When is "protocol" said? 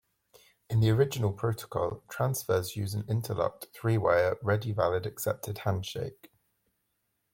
1.31-2.01